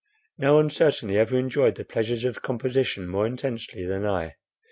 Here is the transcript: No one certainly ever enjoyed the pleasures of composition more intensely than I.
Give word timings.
No 0.39 0.55
one 0.55 0.71
certainly 0.71 1.19
ever 1.19 1.37
enjoyed 1.37 1.75
the 1.75 1.85
pleasures 1.85 2.23
of 2.23 2.41
composition 2.41 3.07
more 3.07 3.27
intensely 3.27 3.85
than 3.85 4.03
I. 4.03 4.33